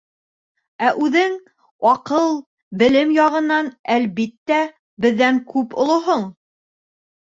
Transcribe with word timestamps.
Ә 0.87 0.87
үҙең 1.07 1.35
аҡыл, 1.89 2.33
белем 2.83 3.11
яғынан, 3.17 3.69
әлбиттә, 3.99 4.61
беҙҙән 5.07 5.39
күп 5.57 5.77
олоһоң. 5.85 6.27